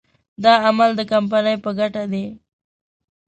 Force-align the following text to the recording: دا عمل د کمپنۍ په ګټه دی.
دا 0.43 0.53
عمل 0.67 0.89
د 0.95 1.01
کمپنۍ 1.11 1.55
په 1.63 1.69
ګټه 1.79 2.03
دی. 2.11 2.25